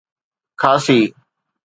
[0.61, 0.99] خاصي